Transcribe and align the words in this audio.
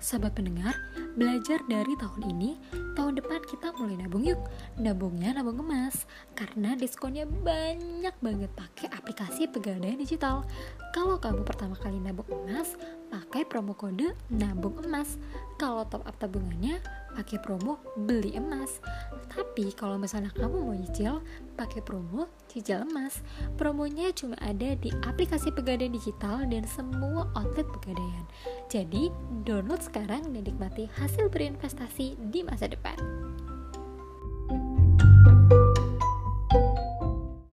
Sahabat 0.00 0.32
pendengar, 0.32 0.72
belajar 1.12 1.60
dari 1.68 1.92
tahun 1.92 2.32
ini, 2.32 2.56
tahun 2.96 3.20
depan 3.20 3.44
kita 3.44 3.76
mulai 3.76 4.00
nabung 4.00 4.24
yuk. 4.24 4.40
Nabungnya 4.80 5.36
nabung 5.36 5.60
emas, 5.60 6.08
karena 6.32 6.72
diskonnya 6.72 7.28
banyak 7.28 8.16
banget 8.24 8.48
pakai 8.56 8.88
aplikasi 8.96 9.52
pegadaian 9.52 10.00
digital. 10.00 10.48
Kalau 10.96 11.20
kamu 11.20 11.44
pertama 11.44 11.76
kali 11.76 12.00
nabung 12.00 12.24
emas, 12.32 12.80
pakai 13.12 13.44
promo 13.44 13.76
kode 13.76 14.16
nabung 14.32 14.80
emas. 14.80 15.20
Kalau 15.60 15.84
top 15.84 16.08
up 16.08 16.16
tabungannya, 16.16 16.80
pakai 17.12 17.36
promo 17.44 17.84
beli 17.92 18.40
emas. 18.40 18.80
Tapi 19.50 19.74
kalau 19.74 19.98
misalnya 19.98 20.30
kamu 20.30 20.62
mau 20.62 20.78
nyicil, 20.78 21.26
pakai 21.58 21.82
promo 21.82 22.30
cicil 22.46 22.86
emas. 22.86 23.18
Promonya 23.58 24.14
cuma 24.14 24.38
ada 24.38 24.78
di 24.78 24.94
aplikasi 25.02 25.50
pegadaian 25.50 25.90
digital 25.90 26.46
dan 26.46 26.62
semua 26.70 27.26
outlet 27.34 27.66
pegadaian. 27.66 28.22
Jadi, 28.70 29.10
download 29.42 29.82
sekarang 29.82 30.22
dan 30.30 30.46
nikmati 30.46 30.86
hasil 30.94 31.26
berinvestasi 31.34 32.14
di 32.30 32.46
masa 32.46 32.70
depan. 32.70 32.94